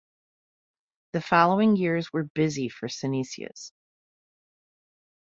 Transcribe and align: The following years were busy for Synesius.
The 1.13 1.21
following 1.21 1.75
years 1.75 2.11
were 2.11 2.23
busy 2.23 2.69
for 2.69 2.87
Synesius. 2.87 3.71